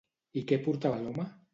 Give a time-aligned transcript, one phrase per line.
[0.41, 1.31] I què portava l'home?